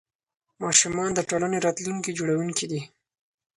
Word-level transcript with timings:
ماشومان 0.63 1.09
د 1.15 1.19
ټولنې 1.29 1.57
راتلونکي 1.67 2.11
جوړونکي 2.19 2.65
دي. 2.71 2.81